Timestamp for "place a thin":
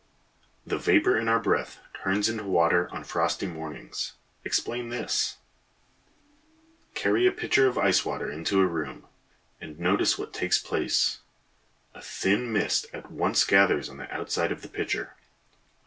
10.57-12.51